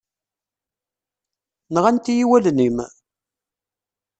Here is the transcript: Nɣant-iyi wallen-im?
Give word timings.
Nɣant-iyi 1.73 2.25
wallen-im? 2.29 2.77